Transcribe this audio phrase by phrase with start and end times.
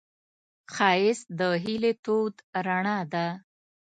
[0.73, 3.27] ښایست د هیلې تود رڼا ده